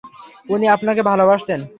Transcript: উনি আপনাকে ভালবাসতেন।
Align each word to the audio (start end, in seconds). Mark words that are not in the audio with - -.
উনি 0.49 0.65
আপনাকে 0.67 1.01
ভালবাসতেন। 1.01 1.61